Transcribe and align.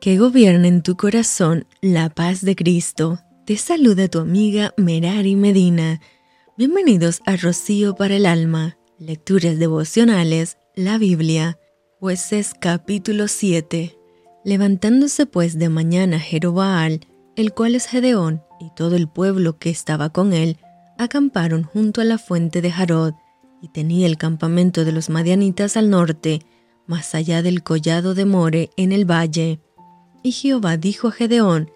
Que 0.00 0.16
gobierne 0.16 0.68
en 0.68 0.82
tu 0.82 0.96
corazón 0.96 1.66
la 1.80 2.08
paz 2.08 2.42
de 2.42 2.54
Cristo. 2.54 3.18
Te 3.44 3.56
saluda 3.56 4.06
tu 4.06 4.20
amiga 4.20 4.72
Merari 4.76 5.34
Medina. 5.34 6.00
Bienvenidos 6.56 7.20
a 7.26 7.34
Rocío 7.34 7.96
para 7.96 8.14
el 8.14 8.24
Alma, 8.24 8.78
Lecturas 9.00 9.58
Devocionales, 9.58 10.56
la 10.76 10.98
Biblia, 10.98 11.58
Jueces 11.98 12.52
capítulo 12.60 13.26
7. 13.26 13.98
Levantándose 14.44 15.26
pues 15.26 15.58
de 15.58 15.68
mañana 15.68 16.20
Jerobaal, 16.20 17.00
el 17.34 17.52
cual 17.52 17.74
es 17.74 17.86
Gedeón, 17.86 18.44
y 18.60 18.70
todo 18.76 18.94
el 18.94 19.08
pueblo 19.08 19.58
que 19.58 19.70
estaba 19.70 20.10
con 20.10 20.32
él, 20.32 20.58
acamparon 20.96 21.64
junto 21.64 22.00
a 22.00 22.04
la 22.04 22.18
fuente 22.18 22.62
de 22.62 22.70
Jarod, 22.70 23.14
y 23.60 23.68
tenía 23.72 24.06
el 24.06 24.16
campamento 24.16 24.84
de 24.84 24.92
los 24.92 25.10
madianitas 25.10 25.76
al 25.76 25.90
norte, 25.90 26.42
más 26.86 27.16
allá 27.16 27.42
del 27.42 27.64
collado 27.64 28.14
de 28.14 28.26
More 28.26 28.70
en 28.76 28.92
el 28.92 29.04
valle. 29.04 29.60
Y 30.22 30.32
Jehová 30.32 30.76
dijo 30.76 31.08
a 31.08 31.12
Gedeón, 31.12 31.70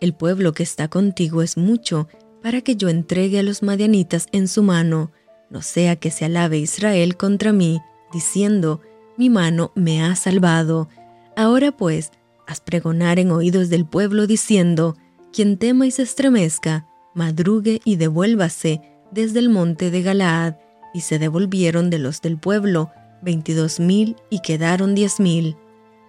El 0.00 0.14
pueblo 0.14 0.52
que 0.52 0.62
está 0.62 0.88
contigo 0.88 1.42
es 1.42 1.56
mucho, 1.56 2.08
para 2.42 2.60
que 2.60 2.76
yo 2.76 2.88
entregue 2.88 3.38
a 3.38 3.42
los 3.42 3.62
madianitas 3.62 4.26
en 4.32 4.48
su 4.48 4.62
mano, 4.62 5.12
no 5.50 5.62
sea 5.62 5.96
que 5.96 6.10
se 6.10 6.24
alabe 6.24 6.58
Israel 6.58 7.16
contra 7.16 7.52
mí, 7.52 7.80
diciendo, 8.12 8.80
Mi 9.16 9.30
mano 9.30 9.72
me 9.74 10.02
ha 10.02 10.16
salvado. 10.16 10.88
Ahora 11.36 11.72
pues, 11.72 12.10
haz 12.46 12.60
pregonar 12.60 13.18
en 13.18 13.30
oídos 13.30 13.70
del 13.70 13.86
pueblo, 13.86 14.26
diciendo, 14.26 14.96
Quien 15.32 15.56
tema 15.56 15.86
y 15.86 15.90
se 15.90 16.02
estremezca, 16.02 16.86
madrugue 17.14 17.80
y 17.84 17.96
devuélvase 17.96 18.80
desde 19.10 19.38
el 19.38 19.48
monte 19.48 19.90
de 19.90 20.02
Galaad. 20.02 20.56
Y 20.92 21.00
se 21.00 21.18
devolvieron 21.18 21.90
de 21.90 21.98
los 21.98 22.20
del 22.20 22.38
pueblo 22.38 22.90
veintidós 23.22 23.80
mil 23.80 24.16
y 24.30 24.40
quedaron 24.40 24.94
diez 24.94 25.18
mil. 25.18 25.56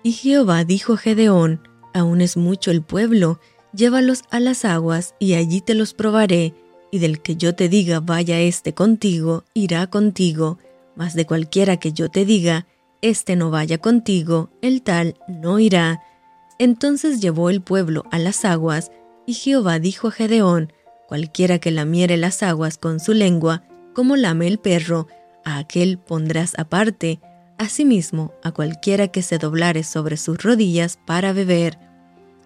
Y 0.03 0.11
Jehová 0.11 0.63
dijo 0.63 0.93
a 0.93 0.97
Gedeón, 0.97 1.61
Aún 1.95 2.19
es 2.19 2.35
mucho 2.35 2.71
el 2.71 2.81
pueblo, 2.81 3.39
llévalos 3.73 4.23
a 4.29 4.41
las 4.41 4.65
aguas 4.65 5.15
y 5.17 5.35
allí 5.35 5.61
te 5.61 5.75
los 5.75 5.93
probaré, 5.93 6.53
y 6.91 6.99
del 6.99 7.21
que 7.21 7.37
yo 7.37 7.55
te 7.55 7.69
diga 7.69 8.01
vaya 8.01 8.37
éste 8.41 8.73
contigo, 8.73 9.45
irá 9.53 9.87
contigo, 9.87 10.59
mas 10.97 11.13
de 11.13 11.25
cualquiera 11.25 11.77
que 11.77 11.93
yo 11.93 12.11
te 12.11 12.25
diga, 12.25 12.67
éste 13.01 13.37
no 13.37 13.49
vaya 13.49 13.77
contigo, 13.77 14.49
el 14.61 14.81
tal 14.81 15.15
no 15.29 15.57
irá. 15.57 16.03
Entonces 16.59 17.21
llevó 17.21 17.49
el 17.49 17.61
pueblo 17.61 18.03
a 18.11 18.19
las 18.19 18.43
aguas, 18.43 18.91
y 19.25 19.33
Jehová 19.33 19.79
dijo 19.79 20.09
a 20.09 20.11
Gedeón, 20.11 20.73
cualquiera 21.07 21.59
que 21.59 21.71
lamiere 21.71 22.17
las 22.17 22.43
aguas 22.43 22.77
con 22.77 22.99
su 22.99 23.13
lengua, 23.13 23.63
como 23.93 24.17
lame 24.17 24.47
el 24.47 24.57
perro, 24.57 25.07
a 25.45 25.59
aquel 25.59 25.97
pondrás 25.97 26.55
aparte, 26.57 27.21
asimismo 27.57 28.33
a 28.43 28.51
cualquiera 28.51 29.07
que 29.07 29.21
se 29.21 29.37
doblare 29.37 29.85
sobre 29.85 30.17
sus 30.17 30.43
rodillas 30.43 30.99
para 31.05 31.31
beber 31.31 31.84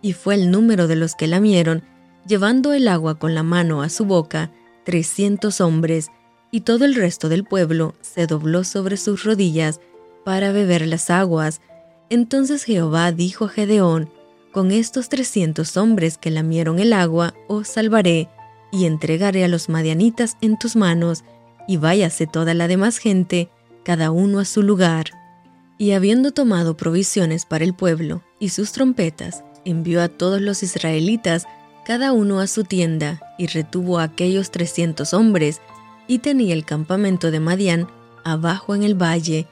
y 0.02 0.14
fue 0.14 0.36
el 0.36 0.52
número 0.52 0.88
de 0.88 0.96
los 0.96 1.16
que 1.16 1.28
lamieron, 1.28 1.84
llevando 2.26 2.74
el 2.74 2.88
agua 2.88 3.16
con 3.20 3.36
la 3.36 3.44
mano 3.44 3.82
a 3.82 3.90
su 3.90 4.06
boca, 4.06 4.52
trescientos 4.84 5.62
hombres, 5.62 6.10
y 6.52 6.62
todo 6.62 6.86
el 6.86 6.96
resto 6.96 7.30
del 7.30 7.44
pueblo 7.44 7.96
se 8.02 8.28
dobló 8.28 8.64
sobre 8.64 8.98
sus 8.98 9.24
rodillas 9.24 9.82
para 10.26 10.52
beber 10.52 10.88
las 10.88 11.10
aguas. 11.10 11.62
Entonces 12.10 12.64
Jehová 12.64 13.12
dijo 13.12 13.46
a 13.46 13.50
Gedeón, 13.50 14.10
Con 14.52 14.72
estos 14.72 15.10
trescientos 15.10 15.78
hombres 15.78 16.18
que 16.18 16.32
lamieron 16.32 16.80
el 16.80 16.94
agua, 16.94 17.34
os 17.48 17.68
salvaré, 17.68 18.30
y 18.72 18.86
entregaré 18.86 19.44
a 19.44 19.48
los 19.48 19.70
madianitas 19.70 20.38
en 20.42 20.58
tus 20.58 20.76
manos, 20.76 21.24
y 21.68 21.78
váyase 21.78 22.26
toda 22.26 22.54
la 22.54 22.68
demás 22.68 22.98
gente, 22.98 23.50
cada 23.84 24.12
uno 24.12 24.40
a 24.40 24.46
su 24.46 24.64
lugar. 24.64 25.06
Y 25.78 25.92
habiendo 25.92 26.32
tomado 26.32 26.76
provisiones 26.76 27.46
para 27.46 27.64
el 27.64 27.74
pueblo, 27.74 28.24
y 28.40 28.50
sus 28.50 28.72
trompetas, 28.72 29.44
envió 29.66 30.02
a 30.02 30.08
todos 30.08 30.42
los 30.42 30.64
israelitas, 30.64 31.46
cada 31.86 32.12
uno 32.12 32.40
a 32.40 32.48
su 32.48 32.64
tienda, 32.64 33.22
y 33.38 33.48
retuvo 33.48 34.00
a 34.00 34.04
aquellos 34.04 34.52
trescientos 34.52 35.14
hombres, 35.14 35.62
y 36.08 36.20
tenía 36.20 36.54
el 36.54 36.66
campamento 36.66 37.32
de 37.32 37.40
Madián 37.40 37.88
abajo 38.24 38.76
en 38.76 38.84
el 38.84 38.96
valle. 38.96 39.48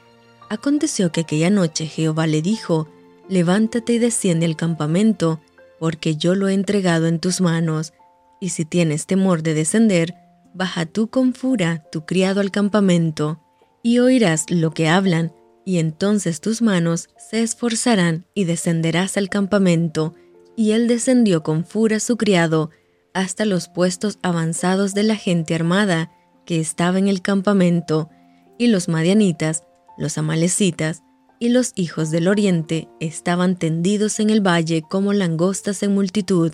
Aconteció 0.50 1.12
que 1.12 1.22
aquella 1.22 1.50
noche 1.50 1.88
Jehová 1.88 2.28
le 2.28 2.42
dijo, 2.42 2.88
Levántate 3.30 3.94
y 3.94 4.00
desciende 4.00 4.46
al 4.46 4.56
campamento, 4.56 5.42
porque 5.80 6.16
yo 6.16 6.34
lo 6.36 6.48
he 6.48 6.54
entregado 6.54 7.08
en 7.08 7.20
tus 7.20 7.42
manos, 7.42 7.94
y 8.40 8.50
si 8.50 8.66
tienes 8.66 9.06
temor 9.06 9.44
de 9.44 9.54
descender, 9.54 10.16
baja 10.54 10.86
tú 10.86 11.10
con 11.10 11.34
fura 11.34 11.84
tu 11.92 12.06
criado 12.06 12.40
al 12.40 12.52
campamento, 12.52 13.40
y 13.84 14.00
oirás 14.00 14.50
lo 14.50 14.72
que 14.72 14.88
hablan, 14.88 15.34
y 15.68 15.80
entonces 15.80 16.40
tus 16.40 16.62
manos 16.62 17.10
se 17.18 17.42
esforzarán 17.42 18.26
y 18.34 18.46
descenderás 18.46 19.18
al 19.18 19.28
campamento. 19.28 20.16
Y 20.56 20.72
él 20.72 20.88
descendió 20.88 21.44
con 21.44 21.66
fura 21.66 22.00
su 22.00 22.16
criado 22.16 22.70
hasta 23.14 23.44
los 23.44 23.68
puestos 23.68 24.18
avanzados 24.22 24.94
de 24.94 25.04
la 25.04 25.18
gente 25.18 25.56
armada 25.56 26.10
que 26.46 26.62
estaba 26.62 27.00
en 27.00 27.10
el 27.10 27.22
campamento, 27.22 28.10
y 28.58 28.68
los 28.68 28.88
madianitas, 28.88 29.66
los 29.98 30.18
amalecitas 30.18 31.04
y 31.38 31.50
los 31.50 31.74
hijos 31.76 32.12
del 32.12 32.30
oriente 32.30 32.88
estaban 33.02 33.58
tendidos 33.58 34.22
en 34.22 34.30
el 34.30 34.40
valle 34.40 34.84
como 34.90 35.12
langostas 35.12 35.84
en 35.84 35.94
multitud, 35.94 36.54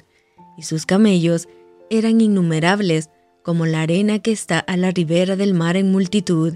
y 0.57 0.63
sus 0.63 0.87
camellos 0.87 1.47
eran 1.91 2.19
innumerables 2.19 3.11
como 3.43 3.67
la 3.67 3.83
arena 3.83 4.17
que 4.17 4.31
está 4.31 4.57
a 4.57 4.75
la 4.75 4.89
ribera 4.89 5.35
del 5.35 5.53
mar 5.53 5.77
en 5.77 5.91
multitud, 5.91 6.55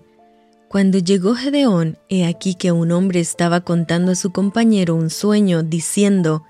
cuando 0.70 0.98
llegó 0.98 1.34
Gedeón, 1.36 1.98
he 2.10 2.26
aquí 2.26 2.56
que 2.56 2.74
un 2.74 2.92
hombre 2.92 3.22
estaba 3.22 3.62
contando 3.62 4.12
a 4.12 4.16
su 4.16 4.32
compañero 4.32 4.96
un 4.96 5.10
sueño, 5.10 5.64
diciendo, 5.64 6.44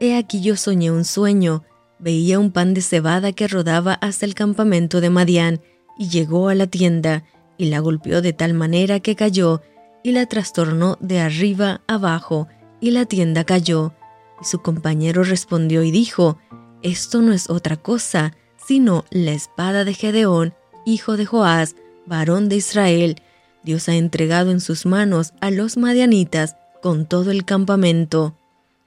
He 0.00 0.16
aquí 0.16 0.40
yo 0.40 0.56
soñé 0.56 0.90
un 0.90 1.04
sueño, 1.04 1.62
veía 2.00 2.40
un 2.40 2.50
pan 2.50 2.74
de 2.74 2.82
cebada 2.82 3.32
que 3.32 3.46
rodaba 3.46 3.94
hasta 3.94 4.26
el 4.26 4.34
campamento 4.34 5.00
de 5.00 5.10
Madián, 5.10 5.60
y 5.96 6.08
llegó 6.08 6.48
a 6.48 6.54
la 6.54 6.66
tienda, 6.66 7.24
y 7.58 7.66
la 7.66 7.78
golpeó 7.78 8.22
de 8.22 8.32
tal 8.32 8.54
manera 8.54 8.98
que 8.98 9.14
cayó, 9.14 9.62
y 10.02 10.12
la 10.12 10.26
trastornó 10.26 10.96
de 11.00 11.20
arriba 11.20 11.82
abajo, 11.86 12.48
y 12.80 12.90
la 12.90 13.04
tienda 13.04 13.44
cayó. 13.44 13.92
Y 14.40 14.46
su 14.46 14.62
compañero 14.62 15.22
respondió 15.22 15.84
y 15.84 15.92
dijo, 15.92 16.38
Esto 16.82 17.20
no 17.20 17.32
es 17.32 17.48
otra 17.48 17.76
cosa, 17.76 18.34
sino 18.56 19.04
la 19.10 19.32
espada 19.32 19.84
de 19.84 19.94
Gedeón, 19.94 20.54
hijo 20.84 21.16
de 21.16 21.26
Joás, 21.26 21.76
varón 22.06 22.48
de 22.48 22.56
Israel, 22.56 23.22
Dios 23.62 23.88
ha 23.88 23.94
entregado 23.94 24.50
en 24.50 24.60
sus 24.60 24.86
manos 24.86 25.32
a 25.40 25.50
los 25.50 25.76
madianitas 25.76 26.56
con 26.82 27.06
todo 27.06 27.30
el 27.30 27.44
campamento. 27.44 28.36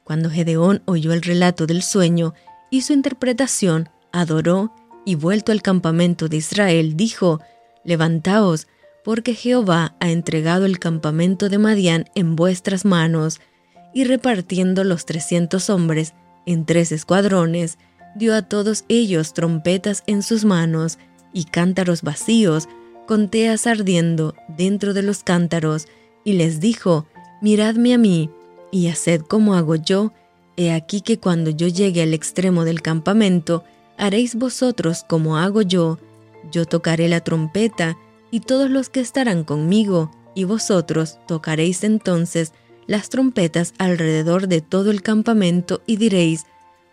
Cuando 0.03 0.29
Gedeón 0.29 0.81
oyó 0.85 1.13
el 1.13 1.21
relato 1.21 1.65
del 1.67 1.83
sueño 1.83 2.33
y 2.69 2.81
su 2.81 2.93
interpretación, 2.93 3.89
adoró 4.11 4.73
y 5.05 5.15
vuelto 5.15 5.51
al 5.51 5.61
campamento 5.61 6.27
de 6.27 6.37
Israel, 6.37 6.97
dijo, 6.97 7.39
Levantaos, 7.83 8.67
porque 9.03 9.35
Jehová 9.35 9.95
ha 9.99 10.09
entregado 10.09 10.65
el 10.65 10.79
campamento 10.79 11.49
de 11.49 11.57
Madián 11.57 12.05
en 12.15 12.35
vuestras 12.35 12.85
manos. 12.85 13.41
Y 13.93 14.05
repartiendo 14.05 14.83
los 14.83 15.05
trescientos 15.05 15.69
hombres 15.69 16.13
en 16.45 16.65
tres 16.65 16.91
escuadrones, 16.91 17.77
dio 18.15 18.33
a 18.33 18.41
todos 18.41 18.85
ellos 18.87 19.33
trompetas 19.33 20.03
en 20.07 20.23
sus 20.23 20.45
manos 20.45 20.97
y 21.33 21.45
cántaros 21.45 22.01
vacíos 22.01 22.67
con 23.05 23.29
teas 23.29 23.67
ardiendo 23.67 24.35
dentro 24.47 24.93
de 24.93 25.03
los 25.03 25.23
cántaros, 25.23 25.87
y 26.23 26.33
les 26.33 26.59
dijo, 26.59 27.05
Miradme 27.41 27.93
a 27.93 27.97
mí, 27.97 28.29
y 28.71 28.87
haced 28.87 29.21
como 29.21 29.55
hago 29.55 29.75
yo, 29.75 30.13
he 30.55 30.71
aquí 30.71 31.01
que 31.01 31.19
cuando 31.19 31.49
yo 31.49 31.67
llegue 31.67 32.01
al 32.01 32.13
extremo 32.13 32.63
del 32.63 32.81
campamento, 32.81 33.63
haréis 33.97 34.35
vosotros 34.35 35.03
como 35.07 35.37
hago 35.37 35.61
yo, 35.61 35.99
yo 36.51 36.65
tocaré 36.65 37.07
la 37.07 37.21
trompeta, 37.21 37.97
y 38.31 38.39
todos 38.39 38.69
los 38.69 38.89
que 38.89 38.99
estarán 38.99 39.43
conmigo, 39.43 40.11
y 40.35 40.45
vosotros 40.45 41.19
tocaréis 41.27 41.83
entonces 41.83 42.53
las 42.87 43.09
trompetas 43.09 43.73
alrededor 43.77 44.47
de 44.47 44.61
todo 44.61 44.91
el 44.91 45.01
campamento, 45.01 45.81
y 45.85 45.97
diréis, 45.97 46.45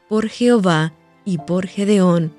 por 0.08 0.28
Jehová 0.28 0.92
y 1.24 1.38
por 1.38 1.66
Gedeón. 1.66 2.32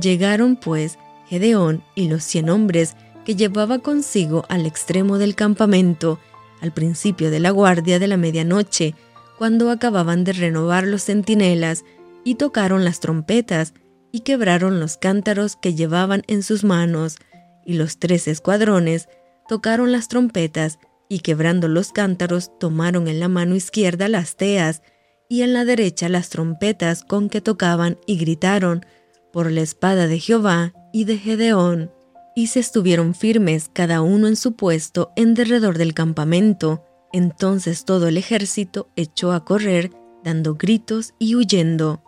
Llegaron 0.00 0.56
pues 0.56 0.98
Gedeón 1.28 1.82
y 1.94 2.08
los 2.08 2.22
cien 2.22 2.50
hombres 2.50 2.96
que 3.26 3.34
llevaba 3.34 3.80
consigo 3.80 4.46
al 4.48 4.66
extremo 4.66 5.18
del 5.18 5.34
campamento, 5.34 6.20
al 6.60 6.72
principio 6.72 7.28
de 7.32 7.40
la 7.40 7.50
guardia 7.50 7.98
de 7.98 8.06
la 8.06 8.16
medianoche, 8.16 8.94
cuando 9.36 9.68
acababan 9.72 10.22
de 10.22 10.32
renovar 10.32 10.86
los 10.86 11.02
centinelas, 11.02 11.84
y 12.22 12.36
tocaron 12.36 12.84
las 12.84 13.00
trompetas, 13.00 13.74
y 14.12 14.20
quebraron 14.20 14.78
los 14.78 14.96
cántaros 14.96 15.56
que 15.56 15.74
llevaban 15.74 16.22
en 16.28 16.44
sus 16.44 16.62
manos, 16.62 17.16
y 17.64 17.74
los 17.74 17.98
tres 17.98 18.28
escuadrones 18.28 19.08
tocaron 19.48 19.90
las 19.90 20.06
trompetas, 20.06 20.78
y 21.08 21.18
quebrando 21.18 21.66
los 21.66 21.90
cántaros 21.90 22.56
tomaron 22.60 23.08
en 23.08 23.18
la 23.18 23.28
mano 23.28 23.56
izquierda 23.56 24.08
las 24.08 24.36
teas, 24.36 24.82
y 25.28 25.42
en 25.42 25.52
la 25.52 25.64
derecha 25.64 26.08
las 26.08 26.28
trompetas 26.28 27.02
con 27.02 27.28
que 27.28 27.40
tocaban, 27.40 27.98
y 28.06 28.18
gritaron, 28.18 28.86
por 29.32 29.50
la 29.50 29.62
espada 29.62 30.06
de 30.06 30.20
Jehová 30.20 30.72
y 30.92 31.04
de 31.04 31.18
Gedeón 31.18 31.95
y 32.36 32.48
se 32.48 32.60
estuvieron 32.60 33.14
firmes 33.14 33.70
cada 33.72 34.02
uno 34.02 34.28
en 34.28 34.36
su 34.36 34.52
puesto 34.52 35.10
en 35.16 35.32
derredor 35.34 35.78
del 35.78 35.94
campamento. 35.94 36.84
Entonces 37.12 37.86
todo 37.86 38.08
el 38.08 38.18
ejército 38.18 38.90
echó 38.94 39.32
a 39.32 39.44
correr 39.44 39.90
dando 40.22 40.54
gritos 40.54 41.14
y 41.18 41.34
huyendo. 41.34 42.02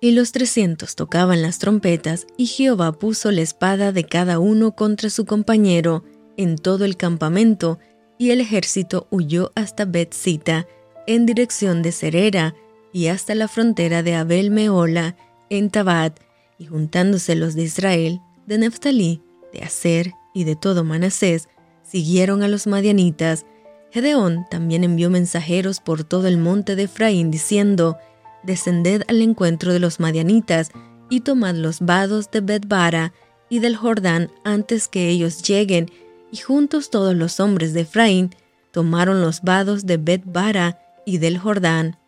Y 0.00 0.12
los 0.12 0.32
trescientos 0.32 0.96
tocaban 0.96 1.42
las 1.42 1.58
trompetas, 1.58 2.26
y 2.36 2.46
Jehová 2.46 2.92
puso 2.92 3.30
la 3.30 3.42
espada 3.42 3.92
de 3.92 4.04
cada 4.04 4.38
uno 4.38 4.74
contra 4.74 5.10
su 5.10 5.26
compañero 5.26 6.02
en 6.36 6.56
todo 6.56 6.84
el 6.84 6.96
campamento, 6.96 7.78
y 8.18 8.30
el 8.30 8.40
ejército 8.40 9.06
huyó 9.10 9.52
hasta 9.54 9.84
Betzita, 9.84 10.66
en 11.06 11.26
dirección 11.26 11.82
de 11.82 11.92
Cerera, 11.92 12.54
y 12.92 13.08
hasta 13.08 13.34
la 13.34 13.46
frontera 13.46 14.02
de 14.02 14.14
Abel 14.14 14.50
Meola, 14.50 15.16
en 15.50 15.70
Tabat, 15.70 16.18
y 16.58 16.64
juntándose 16.64 17.34
los 17.36 17.54
de 17.54 17.64
Israel, 17.64 18.20
de 18.46 18.58
Neftalí, 18.58 19.22
de 19.52 19.60
Aser 19.60 20.12
y 20.34 20.44
de 20.44 20.56
todo 20.56 20.84
Manasés, 20.84 21.48
siguieron 21.82 22.42
a 22.42 22.48
los 22.48 22.66
madianitas. 22.66 23.46
Gedeón 23.90 24.46
también 24.50 24.84
envió 24.84 25.10
mensajeros 25.10 25.80
por 25.80 26.04
todo 26.04 26.28
el 26.28 26.38
monte 26.38 26.76
de 26.76 26.84
Efraín, 26.84 27.30
diciendo, 27.30 27.98
Descended 28.42 29.02
al 29.08 29.20
encuentro 29.20 29.72
de 29.72 29.80
los 29.80 30.00
madianitas, 30.00 30.70
y 31.10 31.20
tomad 31.20 31.56
los 31.56 31.80
vados 31.80 32.30
de 32.30 32.40
Betbara 32.40 33.12
y 33.48 33.58
del 33.58 33.76
Jordán 33.76 34.30
antes 34.44 34.88
que 34.88 35.08
ellos 35.08 35.42
lleguen, 35.42 35.90
y 36.30 36.36
juntos 36.36 36.90
todos 36.90 37.14
los 37.16 37.40
hombres 37.40 37.74
de 37.74 37.80
Efraín 37.80 38.30
tomaron 38.70 39.20
los 39.20 39.42
vados 39.42 39.84
de 39.86 39.96
Betbara 39.96 40.80
y 41.04 41.18
del 41.18 41.38
Jordán, 41.38 41.98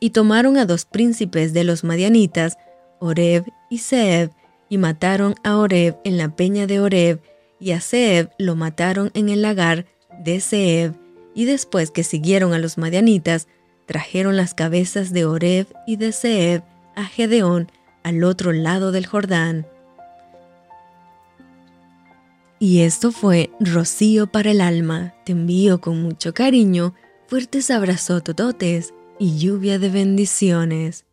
y 0.00 0.10
tomaron 0.10 0.56
a 0.56 0.66
dos 0.66 0.84
príncipes 0.84 1.52
de 1.52 1.64
los 1.64 1.84
madianitas, 1.84 2.58
Oreb 2.98 3.44
y 3.70 3.78
Seb, 3.78 4.32
y 4.68 4.78
mataron 4.78 5.34
a 5.44 5.56
Oreb 5.56 5.96
en 6.04 6.18
la 6.18 6.34
peña 6.34 6.66
de 6.66 6.80
Oreb, 6.80 7.20
y 7.60 7.72
a 7.72 7.80
Seb 7.80 8.30
lo 8.38 8.54
mataron 8.56 9.10
en 9.14 9.28
el 9.28 9.42
lagar 9.42 9.86
de 10.20 10.40
Seb, 10.40 10.94
y 11.34 11.44
después 11.44 11.90
que 11.90 12.04
siguieron 12.04 12.52
a 12.52 12.58
los 12.58 12.78
madianitas, 12.78 13.48
trajeron 13.86 14.36
las 14.36 14.54
cabezas 14.54 15.12
de 15.12 15.24
Oreb 15.24 15.66
y 15.86 15.96
de 15.96 16.12
Seb 16.12 16.62
a 16.94 17.04
Gedeón 17.04 17.70
al 18.02 18.24
otro 18.24 18.52
lado 18.52 18.92
del 18.92 19.06
Jordán. 19.06 19.66
Y 22.60 22.80
esto 22.80 23.12
fue 23.12 23.50
Rocío 23.60 24.26
para 24.26 24.50
el 24.50 24.60
alma. 24.60 25.14
Te 25.24 25.32
envío 25.32 25.80
con 25.80 26.02
mucho 26.02 26.34
cariño, 26.34 26.94
fuertes 27.28 27.70
abrazos 27.70 28.24
tototes 28.24 28.94
y 29.18 29.38
lluvia 29.38 29.78
de 29.78 29.90
bendiciones. 29.90 31.04